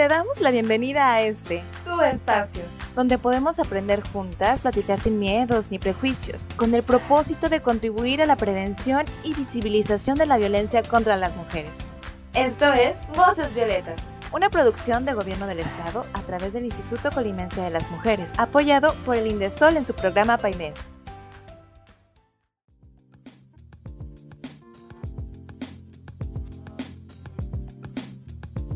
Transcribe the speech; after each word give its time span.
Te 0.00 0.08
damos 0.08 0.40
la 0.40 0.50
bienvenida 0.50 1.12
a 1.12 1.20
este, 1.20 1.62
tu 1.84 2.00
espacio, 2.00 2.62
donde 2.96 3.18
podemos 3.18 3.58
aprender 3.58 4.02
juntas, 4.14 4.62
platicar 4.62 4.98
sin 4.98 5.18
miedos 5.18 5.70
ni 5.70 5.78
prejuicios, 5.78 6.46
con 6.56 6.74
el 6.74 6.82
propósito 6.82 7.50
de 7.50 7.60
contribuir 7.60 8.22
a 8.22 8.24
la 8.24 8.36
prevención 8.36 9.04
y 9.24 9.34
visibilización 9.34 10.16
de 10.16 10.24
la 10.24 10.38
violencia 10.38 10.82
contra 10.82 11.18
las 11.18 11.36
mujeres. 11.36 11.74
Esto 12.32 12.72
es 12.72 12.96
Voces 13.14 13.54
Violetas, 13.54 14.00
una 14.32 14.48
producción 14.48 15.04
de 15.04 15.12
Gobierno 15.12 15.46
del 15.46 15.58
Estado 15.58 16.06
a 16.14 16.22
través 16.22 16.54
del 16.54 16.64
Instituto 16.64 17.10
Colimense 17.10 17.60
de 17.60 17.68
las 17.68 17.90
Mujeres, 17.90 18.32
apoyado 18.38 18.94
por 19.04 19.16
el 19.16 19.26
Indesol 19.26 19.76
en 19.76 19.84
su 19.84 19.92
programa 19.92 20.38
PAIMED. 20.38 20.72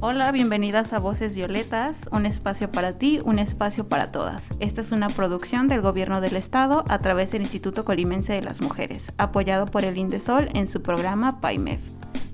Hola, 0.06 0.32
bienvenidas 0.32 0.92
a 0.92 0.98
Voces 0.98 1.34
Violetas, 1.34 2.10
un 2.12 2.26
espacio 2.26 2.70
para 2.70 2.92
ti, 2.92 3.20
un 3.24 3.38
espacio 3.38 3.88
para 3.88 4.12
todas. 4.12 4.48
Esta 4.60 4.82
es 4.82 4.92
una 4.92 5.08
producción 5.08 5.66
del 5.66 5.80
Gobierno 5.80 6.20
del 6.20 6.36
Estado 6.36 6.84
a 6.90 6.98
través 6.98 7.32
del 7.32 7.40
Instituto 7.40 7.86
Colimense 7.86 8.34
de 8.34 8.42
las 8.42 8.60
Mujeres, 8.60 9.12
apoyado 9.16 9.64
por 9.64 9.82
el 9.82 9.96
Indesol 9.96 10.50
en 10.52 10.68
su 10.68 10.82
programa 10.82 11.40
PAIMEF. 11.40 11.80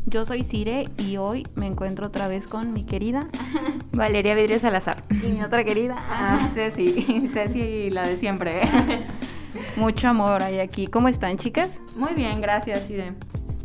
Yo 0.04 0.26
soy 0.26 0.42
Cire 0.42 0.88
y 0.98 1.18
hoy 1.18 1.46
me 1.54 1.68
encuentro 1.68 2.08
otra 2.08 2.26
vez 2.26 2.48
con 2.48 2.72
mi 2.72 2.84
querida 2.84 3.28
Valeria 3.92 4.34
Vidrio 4.34 4.58
Salazar. 4.58 5.04
Y 5.08 5.30
mi 5.30 5.40
otra 5.40 5.62
querida, 5.62 5.96
ah, 6.10 6.50
Ceci, 6.52 7.28
Ceci 7.32 7.88
la 7.90 8.02
de 8.02 8.16
siempre. 8.16 8.62
Mucho 9.76 10.08
amor 10.08 10.42
hay 10.42 10.58
aquí. 10.58 10.88
¿Cómo 10.88 11.06
están, 11.06 11.38
chicas? 11.38 11.70
Muy 11.94 12.14
bien, 12.14 12.40
gracias, 12.40 12.88
Cire. 12.88 13.14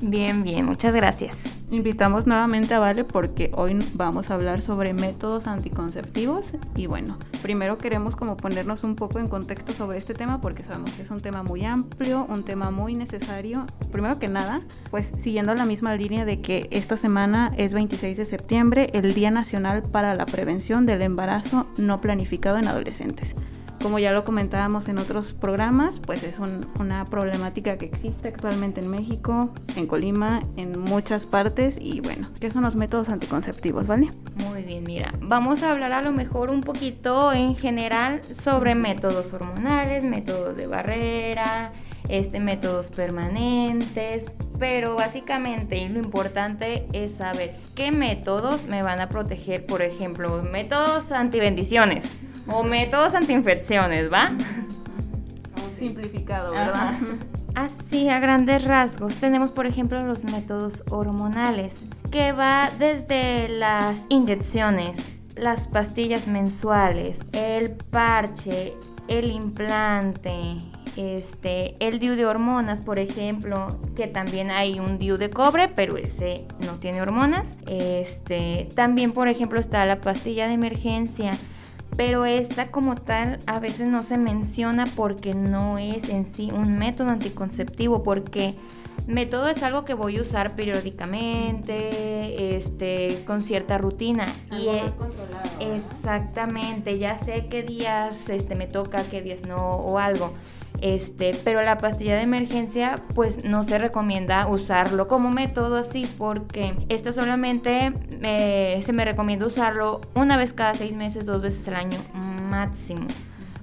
Bien, 0.01 0.43
bien, 0.43 0.65
muchas 0.65 0.93
gracias. 0.93 1.43
Invitamos 1.71 2.27
nuevamente 2.27 2.73
a 2.73 2.79
Vale 2.79 3.05
porque 3.05 3.49
hoy 3.53 3.79
vamos 3.93 4.29
a 4.29 4.35
hablar 4.35 4.61
sobre 4.61 4.93
métodos 4.93 5.47
anticonceptivos 5.47 6.47
y 6.75 6.85
bueno, 6.85 7.17
primero 7.41 7.77
queremos 7.77 8.15
como 8.15 8.35
ponernos 8.35 8.83
un 8.83 8.95
poco 8.95 9.19
en 9.19 9.29
contexto 9.29 9.71
sobre 9.71 9.97
este 9.97 10.13
tema 10.13 10.41
porque 10.41 10.63
sabemos 10.63 10.91
que 10.91 11.03
es 11.03 11.09
un 11.09 11.21
tema 11.21 11.43
muy 11.43 11.63
amplio, 11.63 12.25
un 12.29 12.43
tema 12.43 12.71
muy 12.71 12.93
necesario. 12.93 13.65
Primero 13.91 14.19
que 14.19 14.27
nada, 14.27 14.61
pues 14.91 15.11
siguiendo 15.17 15.55
la 15.55 15.65
misma 15.65 15.95
línea 15.95 16.25
de 16.25 16.41
que 16.41 16.67
esta 16.71 16.97
semana 16.97 17.53
es 17.57 17.73
26 17.73 18.17
de 18.17 18.25
septiembre, 18.25 18.89
el 18.93 19.13
Día 19.13 19.31
Nacional 19.31 19.81
para 19.81 20.13
la 20.13 20.25
Prevención 20.25 20.85
del 20.85 21.01
Embarazo 21.01 21.67
No 21.77 22.01
Planificado 22.01 22.57
en 22.57 22.67
Adolescentes. 22.67 23.33
Como 23.85 23.99
ya 23.99 24.11
lo 24.13 24.25
comentábamos 24.25 24.87
en 24.87 24.97
otros 24.97 25.33
programas, 25.33 25.99
pues 25.99 26.23
es 26.23 26.37
una 26.79 27.05
problemática 27.05 27.77
que 27.77 27.85
existe 27.85 28.29
actualmente 28.29 28.81
en 28.81 28.89
México, 28.89 29.53
en 29.75 29.85
Colima, 29.85 30.41
en 30.57 30.79
muchas 30.79 31.27
partes 31.27 31.77
y 31.79 31.99
bueno, 31.99 32.31
¿qué 32.39 32.49
son 32.49 32.63
los 32.63 32.75
métodos 32.75 33.09
anticonceptivos, 33.09 33.85
vale? 33.85 34.09
Muy 34.37 34.63
bien, 34.63 34.85
mira, 34.85 35.13
vamos 35.21 35.61
a 35.61 35.69
hablar 35.69 35.91
a 35.91 36.01
lo 36.01 36.11
mejor 36.11 36.49
un 36.49 36.61
poquito 36.61 37.31
en 37.31 37.55
general 37.55 38.23
sobre 38.23 38.73
métodos 38.73 39.31
hormonales, 39.31 40.03
métodos 40.03 40.57
de 40.57 40.65
barrera, 40.65 41.71
este, 42.09 42.39
métodos 42.39 42.89
permanentes, 42.89 44.31
pero 44.57 44.95
básicamente 44.95 45.87
lo 45.89 45.99
importante 45.99 46.87
es 46.91 47.11
saber 47.11 47.55
qué 47.75 47.91
métodos 47.91 48.63
me 48.63 48.81
van 48.81 48.99
a 48.99 49.09
proteger, 49.09 49.63
por 49.67 49.83
ejemplo, 49.83 50.41
métodos 50.41 51.11
antibendiciones 51.11 52.24
o 52.47 52.63
métodos 52.63 53.13
antiinfecciones, 53.13 54.11
¿va? 54.11 54.31
Simplificado, 55.77 56.53
¿verdad? 56.53 56.93
Así, 57.55 58.09
a 58.09 58.19
grandes 58.19 58.63
rasgos, 58.65 59.15
tenemos 59.15 59.51
por 59.51 59.65
ejemplo 59.65 60.01
los 60.01 60.23
métodos 60.25 60.83
hormonales, 60.89 61.85
que 62.11 62.33
va 62.33 62.69
desde 62.77 63.47
las 63.47 64.01
inyecciones, 64.09 64.97
las 65.37 65.67
pastillas 65.67 66.27
mensuales, 66.27 67.19
el 67.31 67.71
parche, 67.89 68.73
el 69.07 69.31
implante, 69.31 70.57
este, 70.97 71.75
el 71.79 71.99
DIU 71.99 72.15
de 72.15 72.25
hormonas, 72.25 72.81
por 72.81 72.99
ejemplo, 72.99 73.67
que 73.95 74.07
también 74.07 74.51
hay 74.51 74.79
un 74.79 74.97
DIU 74.97 75.17
de 75.17 75.29
cobre, 75.29 75.67
pero 75.67 75.97
ese 75.97 76.45
no 76.59 76.73
tiene 76.73 77.01
hormonas. 77.01 77.57
Este, 77.67 78.69
también, 78.75 79.11
por 79.11 79.27
ejemplo, 79.27 79.59
está 79.59 79.85
la 79.85 79.99
pastilla 80.01 80.47
de 80.47 80.53
emergencia 80.53 81.31
pero 81.97 82.25
esta 82.25 82.67
como 82.67 82.95
tal 82.95 83.39
a 83.45 83.59
veces 83.59 83.87
no 83.87 84.03
se 84.03 84.17
menciona 84.17 84.85
porque 84.95 85.33
no 85.33 85.77
es 85.77 86.09
en 86.09 86.33
sí 86.33 86.51
un 86.51 86.77
método 86.77 87.09
anticonceptivo, 87.09 88.03
porque 88.03 88.55
método 89.07 89.49
es 89.49 89.63
algo 89.63 89.85
que 89.85 89.93
voy 89.93 90.17
a 90.17 90.21
usar 90.21 90.55
periódicamente, 90.55 92.57
este, 92.57 93.23
con 93.25 93.41
cierta 93.41 93.77
rutina. 93.77 94.27
y 94.51 94.67
es, 94.67 94.91
controlado. 94.93 95.49
Exactamente, 95.59 96.99
ya 96.99 97.17
sé 97.17 97.47
qué 97.49 97.63
días 97.63 98.29
este, 98.29 98.55
me 98.55 98.67
toca, 98.67 99.03
qué 99.09 99.21
días 99.21 99.41
no, 99.47 99.57
o 99.57 99.97
algo. 99.97 100.33
Este, 100.81 101.31
pero 101.43 101.63
la 101.63 101.77
pastilla 101.77 102.15
de 102.15 102.23
emergencia 102.23 102.99
pues 103.13 103.43
no 103.45 103.63
se 103.63 103.77
recomienda 103.77 104.47
usarlo 104.47 105.07
como 105.07 105.31
método 105.31 105.77
así 105.77 106.07
porque 106.17 106.75
esto 106.89 107.13
solamente 107.13 107.93
eh, 108.21 108.81
se 108.85 108.93
me 108.93 109.05
recomienda 109.05 109.47
usarlo 109.47 110.01
una 110.15 110.37
vez 110.37 110.53
cada 110.53 110.75
seis 110.75 110.93
meses, 110.93 111.25
dos 111.25 111.41
veces 111.41 111.67
al 111.67 111.75
año 111.75 111.97
máximo. 112.49 113.07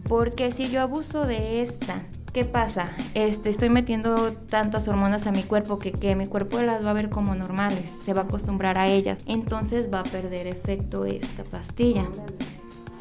Porque 0.08 0.52
si 0.52 0.68
yo 0.68 0.82
abuso 0.82 1.26
de 1.26 1.62
esta, 1.62 2.02
¿qué 2.32 2.44
pasa? 2.44 2.90
Este, 3.14 3.50
estoy 3.50 3.68
metiendo 3.68 4.32
tantas 4.32 4.88
hormonas 4.88 5.26
a 5.26 5.32
mi 5.32 5.42
cuerpo 5.42 5.78
que, 5.78 5.92
que 5.92 6.16
mi 6.16 6.26
cuerpo 6.26 6.60
las 6.60 6.84
va 6.84 6.90
a 6.90 6.94
ver 6.94 7.08
como 7.08 7.34
normales, 7.34 7.90
se 8.04 8.12
va 8.12 8.22
a 8.22 8.24
acostumbrar 8.24 8.78
a 8.78 8.88
ellas, 8.88 9.18
entonces 9.26 9.92
va 9.92 10.00
a 10.00 10.04
perder 10.04 10.46
efecto 10.46 11.04
esta 11.04 11.44
pastilla. 11.44 12.06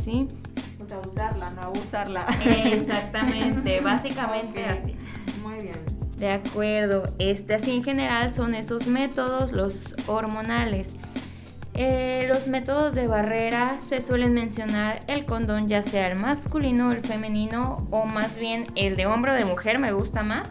¿Sí? 0.03 0.27
Usarla, 0.99 1.49
no 1.51 1.61
abusarla. 1.61 2.25
Exactamente, 2.45 3.79
básicamente 3.81 4.65
así. 4.65 4.95
Muy 5.41 5.61
bien. 5.61 5.79
De 6.17 6.31
acuerdo, 6.31 7.03
este 7.19 7.55
así 7.55 7.71
en 7.71 7.83
general 7.83 8.33
son 8.33 8.53
esos 8.53 8.87
métodos, 8.87 9.51
los 9.51 9.95
hormonales. 10.07 10.89
Eh, 11.73 12.25
los 12.27 12.47
métodos 12.47 12.93
de 12.93 13.07
barrera 13.07 13.77
se 13.79 14.01
suelen 14.01 14.33
mencionar 14.33 14.99
el 15.07 15.25
condón 15.25 15.69
ya 15.69 15.83
sea 15.83 16.07
el 16.11 16.19
masculino, 16.19 16.91
el 16.91 16.99
femenino 16.99 17.87
o 17.91 18.05
más 18.05 18.35
bien 18.35 18.65
el 18.75 18.97
de 18.97 19.05
hombre 19.05 19.31
o 19.31 19.35
de 19.35 19.45
mujer, 19.45 19.79
me 19.79 19.93
gusta 19.93 20.21
más 20.21 20.49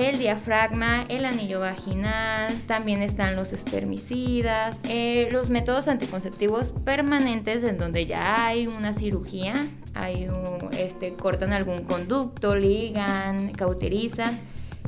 el 0.00 0.18
diafragma, 0.18 1.04
el 1.08 1.24
anillo 1.24 1.60
vaginal, 1.60 2.54
también 2.66 3.02
están 3.02 3.36
los 3.36 3.52
espermicidas, 3.52 4.78
eh, 4.84 5.28
los 5.30 5.50
métodos 5.50 5.88
anticonceptivos 5.88 6.72
permanentes 6.84 7.62
en 7.62 7.78
donde 7.78 8.06
ya 8.06 8.46
hay 8.46 8.66
una 8.66 8.94
cirugía, 8.94 9.54
hay 9.94 10.28
este, 10.72 11.12
cortan 11.14 11.52
algún 11.52 11.84
conducto, 11.84 12.56
ligan, 12.56 13.52
cauterizan, 13.52 14.38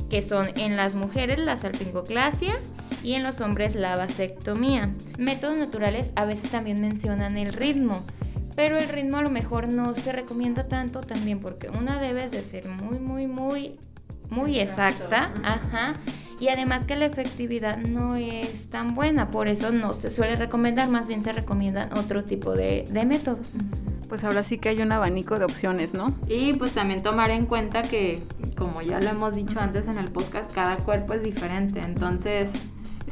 que 0.09 0.21
son 0.21 0.49
en 0.57 0.77
las 0.77 0.95
mujeres 0.95 1.39
la 1.39 1.57
salpingoclasia 1.57 2.59
y 3.03 3.13
en 3.13 3.23
los 3.23 3.39
hombres 3.41 3.75
la 3.75 3.95
vasectomía. 3.95 4.93
Métodos 5.17 5.59
naturales 5.59 6.11
a 6.15 6.25
veces 6.25 6.51
también 6.51 6.81
mencionan 6.81 7.37
el 7.37 7.53
ritmo. 7.53 8.03
Pero 8.55 8.77
el 8.77 8.87
ritmo 8.87 9.17
a 9.17 9.23
lo 9.23 9.31
mejor 9.31 9.67
no 9.67 9.95
se 9.95 10.11
recomienda 10.11 10.67
tanto 10.67 11.01
también 11.01 11.39
porque 11.39 11.69
una 11.69 11.99
debe 11.99 12.29
de 12.29 12.43
ser 12.43 12.67
muy, 12.67 12.99
muy, 12.99 13.25
muy 13.25 13.79
muy 14.33 14.59
exacta, 14.59 15.31
ajá, 15.43 15.93
y 16.39 16.49
además 16.49 16.83
que 16.83 16.95
la 16.97 17.05
efectividad 17.05 17.77
no 17.77 18.15
es 18.15 18.69
tan 18.69 18.95
buena, 18.95 19.31
por 19.31 19.47
eso 19.47 19.71
no 19.71 19.93
se 19.93 20.11
suele 20.11 20.35
recomendar, 20.35 20.89
más 20.89 21.07
bien 21.07 21.23
se 21.23 21.31
recomiendan 21.31 21.93
otro 21.97 22.25
tipo 22.25 22.53
de, 22.53 22.85
de 22.89 23.05
métodos. 23.05 23.55
Pues 24.09 24.23
ahora 24.25 24.43
sí 24.43 24.57
que 24.57 24.69
hay 24.69 24.81
un 24.81 24.91
abanico 24.91 25.39
de 25.39 25.45
opciones, 25.45 25.93
¿no? 25.93 26.07
Y 26.27 26.53
pues 26.53 26.73
también 26.73 27.01
tomar 27.01 27.31
en 27.31 27.45
cuenta 27.45 27.83
que, 27.83 28.21
como 28.57 28.81
ya 28.81 28.99
lo 28.99 29.09
hemos 29.09 29.33
dicho 29.35 29.59
antes 29.59 29.87
en 29.87 29.97
el 29.97 30.09
podcast, 30.09 30.53
cada 30.53 30.75
cuerpo 30.77 31.13
es 31.13 31.23
diferente, 31.23 31.79
entonces 31.79 32.49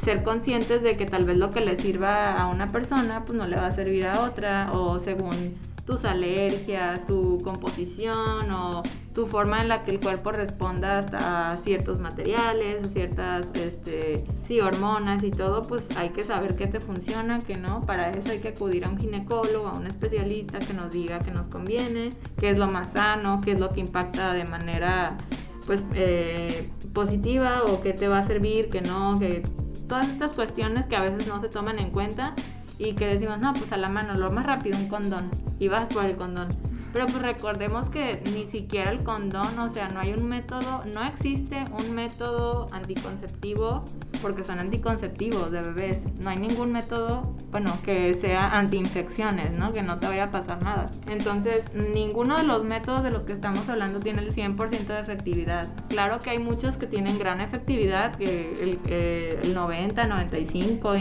ser 0.04 0.24
conscientes 0.24 0.82
de 0.82 0.96
que 0.96 1.06
tal 1.06 1.24
vez 1.24 1.38
lo 1.38 1.50
que 1.50 1.60
le 1.60 1.76
sirva 1.76 2.36
a 2.36 2.48
una 2.48 2.68
persona, 2.68 3.24
pues 3.24 3.38
no 3.38 3.46
le 3.46 3.56
va 3.56 3.68
a 3.68 3.72
servir 3.74 4.06
a 4.06 4.22
otra, 4.24 4.72
o 4.72 4.98
según 4.98 5.56
tus 5.86 6.04
alergias, 6.04 7.06
tu 7.06 7.38
composición 7.42 8.50
o 8.50 8.82
tu 9.14 9.26
forma 9.26 9.60
en 9.60 9.68
la 9.68 9.84
que 9.84 9.90
el 9.90 10.00
cuerpo 10.00 10.32
responda 10.32 11.00
a 11.12 11.56
ciertos 11.56 12.00
materiales, 12.00 12.86
a 12.86 12.90
ciertas 12.90 13.50
este, 13.54 14.24
sí, 14.44 14.60
hormonas 14.60 15.22
y 15.22 15.30
todo, 15.30 15.62
pues 15.62 15.94
hay 15.96 16.10
que 16.10 16.22
saber 16.22 16.56
qué 16.56 16.66
te 16.66 16.80
funciona, 16.80 17.38
qué 17.40 17.56
no. 17.56 17.82
Para 17.82 18.10
eso 18.10 18.30
hay 18.30 18.38
que 18.38 18.48
acudir 18.48 18.84
a 18.84 18.88
un 18.88 18.98
ginecólogo, 18.98 19.68
a 19.68 19.74
un 19.74 19.86
especialista 19.86 20.58
que 20.60 20.72
nos 20.72 20.90
diga 20.90 21.20
qué 21.20 21.30
nos 21.30 21.48
conviene, 21.48 22.10
qué 22.38 22.50
es 22.50 22.56
lo 22.56 22.68
más 22.68 22.92
sano, 22.92 23.40
qué 23.44 23.52
es 23.52 23.60
lo 23.60 23.70
que 23.70 23.80
impacta 23.80 24.32
de 24.32 24.44
manera 24.44 25.18
pues 25.66 25.84
eh, 25.94 26.70
positiva 26.92 27.62
o 27.64 27.82
qué 27.82 27.92
te 27.92 28.08
va 28.08 28.18
a 28.18 28.26
servir, 28.26 28.70
qué 28.70 28.80
no, 28.80 29.18
que 29.18 29.42
todas 29.88 30.08
estas 30.08 30.32
cuestiones 30.32 30.86
que 30.86 30.96
a 30.96 31.00
veces 31.00 31.26
no 31.28 31.40
se 31.40 31.48
toman 31.48 31.78
en 31.78 31.90
cuenta 31.90 32.34
y 32.78 32.94
que 32.94 33.06
decimos, 33.06 33.38
no, 33.38 33.52
pues 33.52 33.70
a 33.72 33.76
la 33.76 33.88
mano, 33.88 34.14
lo 34.14 34.30
más 34.30 34.46
rápido, 34.46 34.78
un 34.78 34.88
condón. 34.88 35.30
Y 35.58 35.68
vas 35.68 35.86
por 35.92 36.04
el 36.04 36.16
condón. 36.16 36.48
Pero 36.92 37.06
pues 37.06 37.22
recordemos 37.22 37.88
que 37.88 38.22
ni 38.34 38.44
siquiera 38.44 38.90
el 38.90 39.02
condón, 39.02 39.58
o 39.58 39.70
sea, 39.70 39.88
no 39.88 40.00
hay 40.00 40.12
un 40.12 40.28
método, 40.28 40.84
no 40.92 41.04
existe 41.04 41.64
un 41.78 41.94
método 41.94 42.68
anticonceptivo 42.72 43.84
porque 44.20 44.44
son 44.44 44.58
anticonceptivos 44.58 45.50
de 45.50 45.62
bebés. 45.62 45.98
No 46.20 46.30
hay 46.30 46.38
ningún 46.38 46.72
método, 46.72 47.34
bueno, 47.50 47.76
que 47.84 48.14
sea 48.14 48.56
antiinfecciones, 48.56 49.52
¿no? 49.52 49.72
Que 49.72 49.82
no 49.82 49.98
te 49.98 50.06
vaya 50.06 50.24
a 50.24 50.30
pasar 50.30 50.62
nada. 50.62 50.90
Entonces, 51.08 51.74
ninguno 51.74 52.36
de 52.36 52.44
los 52.44 52.64
métodos 52.64 53.02
de 53.02 53.10
los 53.10 53.22
que 53.22 53.32
estamos 53.32 53.68
hablando 53.68 54.00
tiene 54.00 54.20
el 54.20 54.32
100% 54.32 54.86
de 54.86 55.00
efectividad. 55.00 55.68
Claro 55.88 56.20
que 56.20 56.30
hay 56.30 56.38
muchos 56.38 56.76
que 56.76 56.86
tienen 56.86 57.18
gran 57.18 57.40
efectividad, 57.40 58.14
que 58.14 58.52
el, 58.60 59.42
el 59.42 59.54
90, 59.54 60.04
95, 60.04 60.94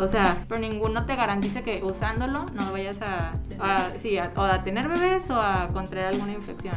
o 0.00 0.08
sea, 0.08 0.44
pero 0.48 0.60
ninguno 0.60 1.06
te 1.06 1.16
garantiza 1.16 1.62
que 1.62 1.82
usándolo 1.82 2.46
no 2.54 2.72
vayas 2.72 2.98
a, 3.00 3.32
sí, 3.98 4.18
o 4.36 4.42
a 4.42 4.62
tener 4.62 4.88
bebés 4.88 5.27
o 5.30 5.40
a 5.40 5.68
contraer 5.72 6.06
alguna 6.06 6.32
infección. 6.32 6.76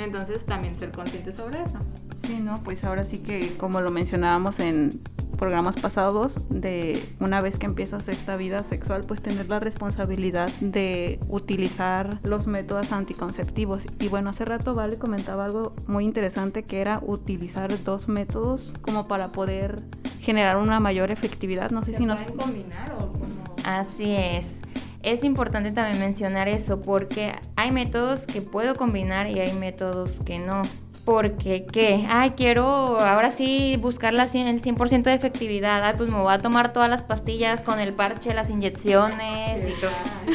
Entonces 0.00 0.44
también 0.44 0.76
ser 0.76 0.92
consciente 0.92 1.32
sobre 1.32 1.62
eso. 1.62 1.78
Sí, 2.22 2.38
no, 2.42 2.56
pues 2.64 2.82
ahora 2.84 3.04
sí 3.04 3.18
que 3.18 3.56
como 3.56 3.80
lo 3.80 3.90
mencionábamos 3.90 4.58
en 4.58 5.00
programas 5.36 5.76
pasados, 5.76 6.40
de 6.48 7.02
una 7.20 7.40
vez 7.40 7.58
que 7.58 7.66
empiezas 7.66 8.08
esta 8.08 8.36
vida 8.36 8.64
sexual, 8.64 9.02
pues 9.06 9.22
tener 9.22 9.48
la 9.48 9.60
responsabilidad 9.60 10.50
de 10.60 11.20
utilizar 11.28 12.18
los 12.22 12.46
métodos 12.46 12.92
anticonceptivos. 12.92 13.86
Y 14.00 14.08
bueno, 14.08 14.30
hace 14.30 14.44
rato 14.44 14.74
Vale 14.74 14.98
comentaba 14.98 15.44
algo 15.44 15.74
muy 15.86 16.04
interesante 16.04 16.64
que 16.64 16.80
era 16.80 17.00
utilizar 17.04 17.72
dos 17.84 18.08
métodos 18.08 18.72
como 18.80 19.06
para 19.06 19.28
poder 19.28 19.76
generar 20.20 20.56
una 20.56 20.80
mayor 20.80 21.10
efectividad. 21.10 21.70
No 21.70 21.84
sé 21.84 21.96
si 21.96 22.04
nos... 22.04 22.18
pueden 22.18 22.36
combinar 22.36 22.96
o 22.98 23.12
Así 23.64 24.12
es. 24.12 24.60
Es 25.06 25.22
importante 25.22 25.70
también 25.70 26.00
mencionar 26.00 26.48
eso 26.48 26.82
porque 26.82 27.32
hay 27.54 27.70
métodos 27.70 28.26
que 28.26 28.42
puedo 28.42 28.74
combinar 28.74 29.30
y 29.30 29.38
hay 29.38 29.52
métodos 29.52 30.18
que 30.18 30.40
no 30.40 30.62
porque 31.06 31.64
qué, 31.72 32.04
ay, 32.10 32.30
quiero 32.30 32.98
ahora 33.00 33.30
sí 33.30 33.78
buscar 33.80 34.12
el 34.12 34.20
100% 34.20 35.02
de 35.04 35.14
efectividad, 35.14 35.84
ay, 35.84 35.94
pues 35.96 36.10
me 36.10 36.18
voy 36.18 36.34
a 36.34 36.38
tomar 36.38 36.72
todas 36.72 36.90
las 36.90 37.04
pastillas 37.04 37.62
con 37.62 37.78
el 37.78 37.92
parche, 37.92 38.34
las 38.34 38.50
inyecciones 38.50 39.68
y 39.68 39.80
todo. 39.80 39.92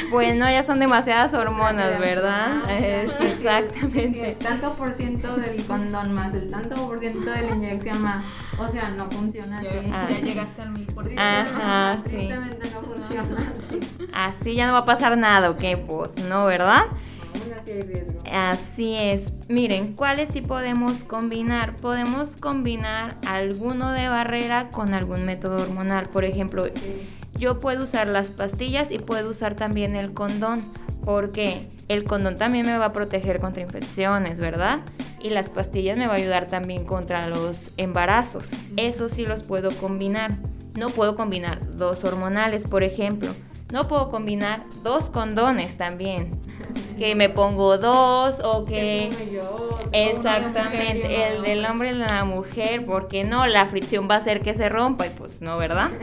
Pues 0.10 0.34
no, 0.38 0.50
ya 0.50 0.64
son 0.64 0.80
demasiadas 0.80 1.34
hormonas, 1.34 2.00
¿verdad? 2.00 2.70
Este, 2.72 3.32
exactamente. 3.34 4.38
tanto 4.42 4.70
por 4.72 4.94
ciento 4.94 5.36
del 5.36 5.62
condón 5.66 6.14
más 6.14 6.34
el 6.34 6.50
tanto 6.50 6.76
por 6.88 7.02
ciento 7.02 7.30
de 7.30 7.42
la 7.42 7.50
inyección 7.50 8.02
más, 8.02 8.26
o 8.58 8.70
sea, 8.70 8.92
no 8.92 9.12
funciona 9.12 9.60
así. 9.60 9.68
Ah. 9.92 10.08
Ya 10.10 10.20
llegaste 10.20 10.62
al 10.62 10.72
mil 10.72 10.86
por 10.86 11.04
ciento. 11.04 11.22
Ajá, 11.22 12.02
sí. 12.08 12.30
no 12.30 12.82
funciona 12.82 13.52
así. 13.52 13.80
Así 14.14 14.56
ya 14.56 14.68
no 14.68 14.74
va 14.74 14.80
a 14.80 14.86
pasar 14.86 15.18
nada, 15.18 15.50
¿ok? 15.50 15.64
Pues 15.86 16.16
no, 16.30 16.46
¿verdad? 16.46 16.84
Así 18.32 18.96
es. 18.96 19.34
Miren, 19.50 19.94
¿cuáles 19.94 20.32
sí 20.32 20.42
podemos 20.42 21.04
combinar? 21.04 21.76
Podemos 21.78 22.38
combinar 22.38 23.18
alguno 23.28 23.92
de 23.92 24.08
barrera 24.08 24.70
con 24.72 24.94
algún 24.94 25.26
método 25.26 25.58
hormonal. 25.58 26.08
Por 26.08 26.24
ejemplo, 26.24 26.66
yo 27.36 27.60
puedo 27.60 27.84
usar 27.84 28.08
las 28.08 28.30
pastillas 28.30 28.92
y 28.92 29.00
puedo 29.00 29.30
usar 29.30 29.56
también 29.56 29.96
el 29.96 30.14
condón. 30.14 30.62
Porque 31.04 31.68
el 31.88 32.04
condón 32.04 32.36
también 32.38 32.66
me 32.66 32.78
va 32.78 32.86
a 32.86 32.94
proteger 32.94 33.40
contra 33.40 33.64
infecciones, 33.64 34.40
¿verdad? 34.40 34.82
Y 35.20 35.32
las 35.32 35.50
pastillas 35.50 35.98
me 35.98 36.08
va 36.08 36.14
a 36.14 36.18
ayudar 36.18 36.48
también 36.48 36.86
contra 36.86 37.28
los 37.28 37.74
embarazos. 37.78 38.50
Eso 38.78 39.10
sí 39.10 39.26
los 39.26 39.44
puedo 39.44 39.72
combinar. 39.72 40.32
No 40.78 40.90
puedo 40.90 41.16
combinar 41.16 41.60
dos 41.76 42.04
hormonales, 42.04 42.68
por 42.68 42.84
ejemplo. 42.84 43.34
No 43.74 43.88
puedo 43.88 44.10
combinar 44.10 44.64
dos 44.84 45.10
condones 45.10 45.78
también 45.78 46.32
que 46.98 47.16
me 47.16 47.30
pongo 47.30 47.78
dos 47.78 48.42
o 48.44 48.66
que... 48.66 49.12
Exactamente, 49.94 51.28
el 51.28 51.42
del 51.42 51.66
hombre 51.66 51.92
y 51.92 51.96
la 51.96 52.24
mujer, 52.24 52.86
porque 52.86 53.24
no, 53.24 53.46
la 53.46 53.66
fricción 53.66 54.08
va 54.10 54.16
a 54.16 54.18
hacer 54.20 54.42
que 54.42 54.54
se 54.54 54.70
rompa 54.70 55.08
y 55.08 55.10
pues 55.10 55.42
no, 55.42 55.58
¿verdad? 55.58 55.92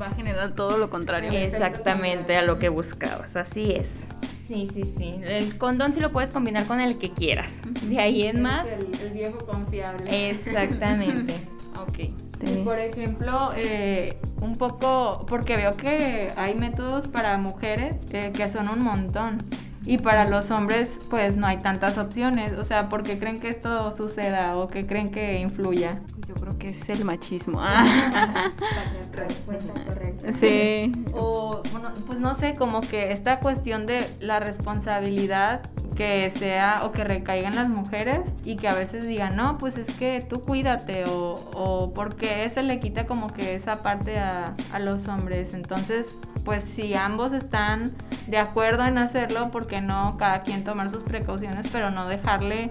Va 0.00 0.08
a 0.08 0.14
generar 0.14 0.54
todo 0.54 0.76
lo 0.76 0.90
contrario. 0.90 1.32
Exactamente 1.32 2.36
a 2.36 2.42
lo 2.42 2.58
que 2.58 2.68
buscabas, 2.68 3.34
así 3.34 3.72
es. 3.72 4.06
Sí, 4.46 4.68
sí, 4.72 4.84
sí. 4.84 5.20
El 5.24 5.56
condón 5.58 5.94
sí 5.94 6.00
lo 6.00 6.12
puedes 6.12 6.30
combinar 6.30 6.66
con 6.66 6.80
el 6.80 6.98
que 6.98 7.10
quieras. 7.10 7.50
De 7.82 7.98
ahí 7.98 8.26
en 8.26 8.42
más. 8.42 8.68
El, 8.68 9.10
viejo 9.12 9.44
confiable. 9.46 10.30
Exactamente. 10.30 11.34
ok. 11.76 12.62
por 12.62 12.78
ejemplo, 12.78 13.50
eh, 13.56 14.18
un 14.40 14.56
poco, 14.56 15.24
porque 15.26 15.56
veo 15.56 15.76
que 15.76 16.28
hay 16.36 16.54
métodos 16.54 17.08
para 17.08 17.38
mujeres 17.38 17.96
eh, 18.12 18.32
que 18.34 18.48
son 18.50 18.68
un 18.68 18.82
montón. 18.82 19.42
Y 19.86 19.98
para 19.98 20.28
los 20.28 20.50
hombres, 20.50 20.98
pues 21.08 21.36
no 21.36 21.46
hay 21.46 21.58
tantas 21.58 21.96
opciones. 21.96 22.52
O 22.54 22.64
sea, 22.64 22.88
¿por 22.88 23.04
qué 23.04 23.18
creen 23.18 23.40
que 23.40 23.48
esto 23.48 23.92
suceda 23.92 24.56
o 24.56 24.66
qué 24.66 24.84
creen 24.84 25.12
que 25.12 25.38
influya? 25.38 26.00
Yo 26.26 26.34
creo 26.34 26.58
que 26.58 26.70
es 26.70 26.88
el 26.88 27.04
machismo. 27.04 27.60
sí. 30.40 30.92
O, 31.14 31.62
bueno, 31.70 31.92
pues 32.06 32.18
no 32.18 32.34
sé, 32.34 32.54
como 32.54 32.80
que 32.80 33.12
esta 33.12 33.38
cuestión 33.38 33.86
de 33.86 34.04
la 34.20 34.40
responsabilidad 34.40 35.62
que 35.96 36.30
sea 36.30 36.82
o 36.84 36.92
que 36.92 37.04
recaigan 37.04 37.54
las 37.54 37.68
mujeres 37.68 38.20
y 38.44 38.56
que 38.56 38.68
a 38.68 38.74
veces 38.74 39.06
digan, 39.06 39.36
no, 39.36 39.58
pues 39.58 39.78
es 39.78 39.94
que 39.96 40.24
tú 40.28 40.42
cuídate 40.42 41.04
o, 41.04 41.34
o 41.54 41.94
porque 41.94 42.48
se 42.50 42.62
le 42.62 42.80
quita 42.80 43.06
como 43.06 43.32
que 43.32 43.54
esa 43.54 43.82
parte 43.82 44.18
a, 44.18 44.54
a 44.72 44.78
los 44.78 45.08
hombres. 45.08 45.54
Entonces, 45.54 46.18
pues 46.44 46.64
si 46.64 46.94
ambos 46.94 47.32
están 47.32 47.92
de 48.26 48.38
acuerdo 48.38 48.84
en 48.84 48.98
hacerlo, 48.98 49.50
porque 49.50 49.75
no 49.80 50.16
cada 50.18 50.42
quien 50.42 50.64
tomar 50.64 50.90
sus 50.90 51.02
precauciones, 51.02 51.66
pero 51.70 51.90
no 51.90 52.06
dejarle 52.06 52.68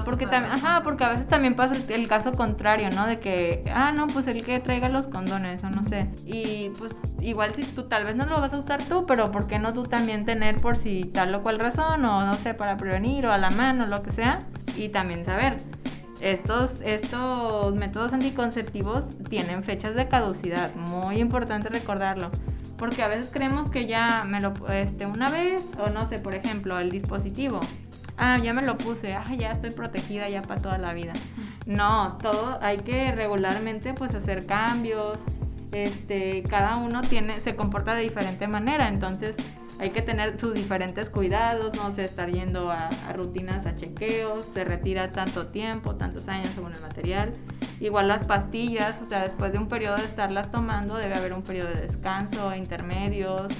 porque 0.00 0.26
también, 0.26 0.54
ajá, 0.54 0.82
porque 0.82 1.04
a 1.04 1.10
veces 1.10 1.28
también 1.28 1.54
pasa 1.54 1.74
el, 1.88 2.08
caso 2.08 2.32
contrario, 2.32 2.90
¿no? 2.90 3.06
De 3.06 3.18
que, 3.18 3.62
ah, 3.74 3.92
no, 3.92 4.06
pues 4.06 4.26
el 4.26 4.42
que 4.44 4.58
traiga 4.60 4.88
los 4.88 5.06
condones 5.06 5.62
o 5.64 5.70
no 5.70 5.84
sé. 5.84 6.08
Y 6.24 6.70
pues 6.78 6.96
igual 7.20 7.52
si 7.52 7.64
tú 7.64 7.84
tal 7.84 8.04
vez 8.04 8.16
no 8.16 8.24
lo 8.24 8.40
vas 8.40 8.54
a 8.54 8.58
usar 8.58 8.82
tú, 8.82 9.04
pero 9.06 9.30
¿por 9.30 9.46
qué 9.46 9.58
no 9.58 9.74
tú 9.74 9.82
también 9.82 10.24
tener 10.24 10.56
por 10.56 10.78
si 10.78 11.04
tal 11.04 11.34
o 11.34 11.42
cual 11.42 11.58
razón 11.58 12.04
o 12.04 12.24
no 12.24 12.34
sé, 12.34 12.54
para 12.54 12.76
prevenir 12.76 13.26
o 13.26 13.32
a 13.32 13.38
la 13.38 13.50
mano, 13.50 13.86
lo 13.86 14.02
que 14.02 14.10
sea? 14.10 14.38
Y 14.76 14.88
también 14.88 15.24
saber. 15.26 15.58
Estos, 16.22 16.80
estos 16.82 17.74
métodos 17.74 18.12
anticonceptivos 18.12 19.06
tienen 19.28 19.64
fechas 19.64 19.94
de 19.96 20.06
caducidad, 20.08 20.72
muy 20.76 21.20
importante 21.20 21.68
recordarlo 21.68 22.30
porque 22.82 23.00
a 23.04 23.06
veces 23.06 23.30
creemos 23.32 23.70
que 23.70 23.86
ya 23.86 24.24
me 24.24 24.40
lo 24.40 24.52
este 24.68 25.06
una 25.06 25.30
vez 25.30 25.62
o 25.78 25.88
no 25.90 26.08
sé, 26.08 26.18
por 26.18 26.34
ejemplo, 26.34 26.80
el 26.80 26.90
dispositivo 26.90 27.60
ah, 28.16 28.40
ya 28.42 28.52
me 28.52 28.62
lo 28.62 28.76
puse, 28.76 29.12
ah, 29.12 29.24
ya 29.38 29.52
estoy 29.52 29.70
protegida 29.70 30.28
ya 30.28 30.42
para 30.42 30.60
toda 30.60 30.78
la 30.78 30.92
vida. 30.92 31.12
No, 31.64 32.18
todo 32.20 32.58
hay 32.60 32.78
que 32.78 33.12
regularmente 33.12 33.94
pues 33.94 34.16
hacer 34.16 34.46
cambios. 34.46 35.20
Este, 35.70 36.42
cada 36.42 36.76
uno 36.76 37.02
tiene 37.02 37.34
se 37.34 37.54
comporta 37.54 37.94
de 37.94 38.02
diferente 38.02 38.48
manera, 38.48 38.88
entonces 38.88 39.36
hay 39.78 39.90
que 39.90 40.02
tener 40.02 40.40
sus 40.40 40.52
diferentes 40.52 41.08
cuidados, 41.08 41.76
no 41.76 41.92
sé, 41.92 42.02
estar 42.02 42.32
yendo 42.32 42.72
a, 42.72 42.90
rutinas, 43.14 43.64
a 43.64 43.76
chequeos, 43.76 44.42
se 44.42 44.64
retira 44.64 45.12
tanto 45.12 45.46
tiempo, 45.46 45.94
tantos 45.94 46.26
años 46.26 46.50
según 46.52 46.72
el 46.72 46.80
material. 46.80 47.32
Igual 47.82 48.06
las 48.06 48.22
pastillas, 48.24 49.02
o 49.02 49.06
sea, 49.06 49.24
después 49.24 49.50
de 49.50 49.58
un 49.58 49.66
periodo 49.66 49.96
de 49.96 50.04
estarlas 50.04 50.52
tomando 50.52 50.94
debe 50.94 51.16
haber 51.16 51.34
un 51.34 51.42
periodo 51.42 51.70
de 51.70 51.80
descanso, 51.80 52.54
intermedios, 52.54 53.52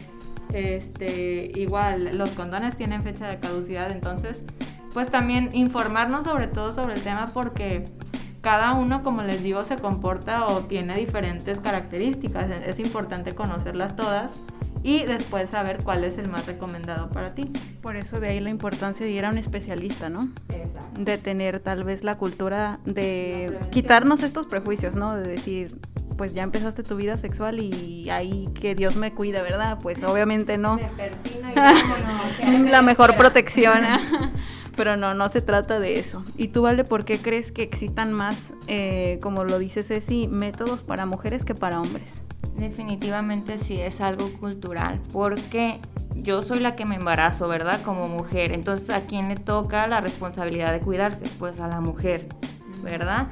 este, 0.53 1.51
igual, 1.57 2.17
los 2.17 2.31
condones 2.31 2.77
tienen 2.77 3.03
fecha 3.03 3.27
de 3.27 3.41
caducidad, 3.41 3.91
entonces, 3.91 4.45
pues 4.95 5.11
también 5.11 5.51
informarnos 5.55 6.23
sobre 6.25 6.47
todo 6.47 6.73
sobre 6.73 6.95
el 6.95 7.03
tema 7.03 7.27
porque 7.35 7.85
cada 8.43 8.75
uno, 8.75 9.03
como 9.03 9.25
les 9.25 9.43
digo, 9.43 9.63
se 9.63 9.77
comporta 9.79 10.47
o 10.47 10.61
tiene 10.61 10.95
diferentes 10.95 11.59
características. 11.59 12.49
Es 12.61 12.79
importante 12.79 13.35
conocerlas 13.35 13.97
todas 13.97 14.41
y 14.83 15.05
después 15.05 15.51
saber 15.51 15.79
cuál 15.85 16.05
es 16.05 16.19
el 16.19 16.29
más 16.29 16.47
recomendado 16.47 17.09
para 17.11 17.35
ti. 17.35 17.49
Por 17.81 17.97
eso 17.97 18.21
de 18.21 18.29
ahí 18.29 18.41
la 18.41 18.51
importancia 18.51 19.07
de 19.07 19.13
ir 19.13 19.25
a 19.25 19.31
un 19.31 19.39
especialista, 19.39 20.09
¿no? 20.09 20.29
Exacto. 20.49 21.01
De 21.01 21.19
tener 21.19 21.61
tal 21.61 21.85
vez 21.85 22.03
la 22.05 22.17
cultura 22.17 22.79
de 22.85 23.59
quitarnos 23.71 24.23
estos 24.23 24.47
prejuicios, 24.47 24.95
¿no? 24.95 25.15
De 25.15 25.29
decir, 25.29 25.79
pues 26.17 26.35
ya 26.35 26.43
empezaste 26.43 26.83
tu 26.83 26.97
vida 26.97 27.17
sexual 27.17 27.61
y 27.61 28.11
ahí 28.11 28.49
que 28.61 28.75
Dios 28.75 28.97
me 28.97 29.13
cuida, 29.13 29.43
¿verdad? 29.43 29.79
Pues 29.81 30.03
obviamente 30.03 30.59
no. 30.59 30.79
la 32.71 32.83
mejor 32.83 33.17
protección. 33.17 33.83
Pero 34.77 34.97
no, 34.97 35.13
no 35.13 35.29
se 35.29 35.43
trata 35.43 35.79
de 35.79 35.99
eso. 35.99 36.25
¿Y 36.37 36.49
tú, 36.49 36.63
Vale, 36.63 36.85
por 36.85 37.05
qué 37.05 37.19
crees 37.19 37.53
que 37.53 37.63
existan 37.63 38.13
más, 38.13 38.55
eh, 38.69 39.19
como 39.21 39.45
lo 39.45 39.59
dice 39.59 39.83
Ceci, 39.83 40.29
métodos 40.29 40.81
para 40.81 41.05
mujeres 41.05 41.45
que 41.45 41.55
para 41.55 41.79
hombres? 41.79 42.23
Definitivamente 42.57 43.59
sí 43.59 43.81
es 43.81 44.01
algo 44.01 44.31
cultural, 44.35 45.01
porque 45.13 45.79
yo 46.15 46.43
soy 46.43 46.61
la 46.61 46.77
que 46.77 46.85
me 46.85 46.97
embarazo, 46.97 47.49
¿verdad? 47.49 47.81
Como 47.83 48.09
mujer. 48.09 48.53
Entonces, 48.53 48.91
¿a 48.91 49.03
quién 49.03 49.29
le 49.29 49.37
toca 49.37 49.87
la 49.87 50.01
responsabilidad 50.01 50.73
de 50.73 50.81
cuidarse? 50.81 51.25
Pues 51.39 51.61
a 51.61 51.69
la 51.69 51.81
mujer, 51.81 52.27
¿verdad? 52.83 53.29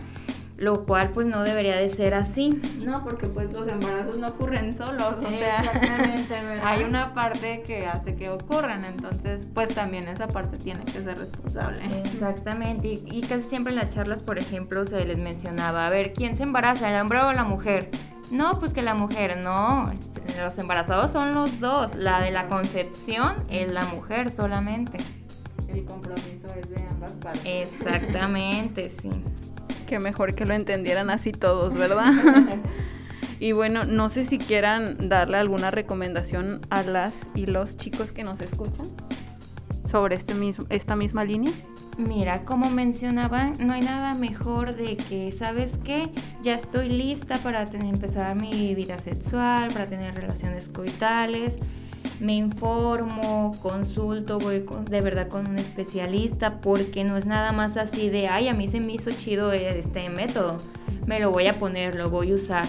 lo 0.60 0.84
cual 0.84 1.08
pues 1.10 1.26
no 1.26 1.42
debería 1.42 1.74
de 1.74 1.88
ser 1.88 2.12
así. 2.12 2.60
No, 2.84 3.02
porque 3.02 3.26
pues 3.26 3.50
los 3.50 3.66
embarazos 3.66 4.18
no 4.18 4.28
ocurren 4.28 4.74
solos, 4.74 5.16
o 5.16 5.30
sea, 5.30 5.62
Exactamente, 5.62 6.34
¿verdad? 6.46 6.60
hay 6.62 6.84
una 6.84 7.14
parte 7.14 7.62
que 7.62 7.86
hace 7.86 8.14
que 8.14 8.28
ocurran, 8.28 8.84
entonces 8.84 9.48
pues 9.54 9.74
también 9.74 10.06
esa 10.08 10.28
parte 10.28 10.58
tiene 10.58 10.84
que 10.84 11.02
ser 11.02 11.18
responsable. 11.18 11.80
Exactamente, 12.04 12.88
y, 12.88 13.02
y 13.10 13.22
casi 13.22 13.48
siempre 13.48 13.72
en 13.72 13.78
las 13.78 13.88
charlas, 13.88 14.20
por 14.20 14.38
ejemplo, 14.38 14.84
se 14.84 15.02
les 15.06 15.18
mencionaba, 15.18 15.86
a 15.86 15.90
ver, 15.90 16.12
¿quién 16.12 16.36
se 16.36 16.42
embaraza, 16.42 16.90
el 16.90 17.00
hombre 17.00 17.22
o 17.22 17.32
la 17.32 17.44
mujer? 17.44 17.90
No, 18.30 18.58
pues 18.60 18.72
que 18.72 18.82
la 18.82 18.94
mujer, 18.94 19.38
no, 19.38 19.92
los 20.38 20.58
embarazados 20.58 21.12
son 21.12 21.34
los 21.34 21.58
dos, 21.58 21.96
la 21.96 22.20
de 22.20 22.30
la 22.30 22.49
concepción 22.49 23.34
es 23.50 23.72
la 23.72 23.84
mujer 23.87 24.30
solamente. 24.30 24.99
El 25.68 25.84
compromiso 25.84 26.46
es 26.58 26.70
de 26.70 26.82
ambas 26.82 27.12
partes. 27.12 27.42
Exactamente, 27.44 28.90
sí. 28.90 29.10
Qué 29.88 29.99
mejor 29.99 30.34
que 30.34 30.44
lo 30.46 30.54
entendieran 30.54 31.10
así 31.10 31.32
todos, 31.32 31.75
¿verdad? 31.75 32.12
y 33.40 33.52
bueno, 33.52 33.84
no 33.84 34.08
sé 34.08 34.25
si 34.25 34.38
quieran 34.38 35.08
darle 35.08 35.38
alguna 35.38 35.72
recomendación 35.72 36.60
a 36.70 36.82
las 36.82 37.26
y 37.34 37.46
los 37.46 37.76
chicos 37.76 38.12
que 38.12 38.22
nos 38.22 38.40
escuchan 38.40 38.87
sobre 39.90 40.14
este 40.14 40.34
mismo, 40.34 40.66
esta 40.68 40.94
misma 40.94 41.25
línea. 41.25 41.52
Mira, 42.07 42.47
como 42.47 42.71
mencionaban, 42.71 43.54
no 43.61 43.75
hay 43.75 43.83
nada 43.83 44.14
mejor 44.14 44.75
de 44.75 44.97
que, 44.97 45.30
¿sabes 45.33 45.78
qué? 45.85 46.09
Ya 46.42 46.54
estoy 46.54 46.88
lista 46.88 47.37
para 47.38 47.62
empezar 47.62 48.35
mi 48.35 48.75
vida 48.75 48.99
sexual, 48.99 49.71
para 49.71 49.87
tener 49.87 50.14
relaciones 50.14 50.69
coitales. 50.69 51.59
Me 52.19 52.37
informo, 52.37 53.52
consulto, 53.61 54.38
voy 54.38 54.64
de 54.88 55.00
verdad 55.02 55.28
con 55.28 55.47
un 55.47 55.59
especialista 55.59 56.61
porque 56.62 57.04
no 57.04 57.19
es 57.19 57.26
nada 57.26 57.52
más 57.52 57.76
así 57.76 58.09
de, 58.09 58.28
ay, 58.28 58.49
a 58.49 58.54
mí 58.54 58.66
se 58.66 58.80
me 58.80 58.95
hizo 58.95 59.11
chido 59.11 59.52
este 59.52 60.09
método, 60.09 60.57
me 61.07 61.21
lo 61.21 61.30
voy 61.30 61.49
a 61.49 61.59
poner, 61.59 61.97
lo 61.97 62.09
voy 62.09 62.33
a 62.33 62.35
usar. 62.35 62.66